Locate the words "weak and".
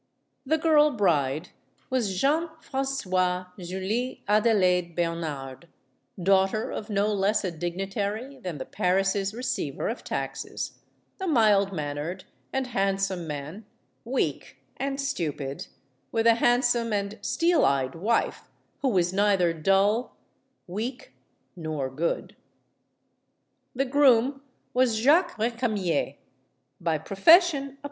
14.03-14.99